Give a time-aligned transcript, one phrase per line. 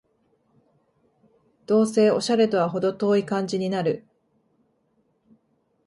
[1.67, 4.03] どうせオシャレとはほど遠い感じになる